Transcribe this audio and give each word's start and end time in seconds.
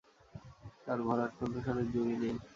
তার 0.85 0.99
ভরাট 1.07 1.31
কন্ঠস্বরের 1.39 1.87
জুড়ি 1.93 2.15
নেই! 2.21 2.35